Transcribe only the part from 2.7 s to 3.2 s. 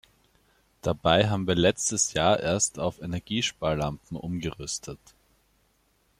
auf